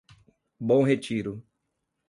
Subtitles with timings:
[0.59, 1.45] Bom Retiro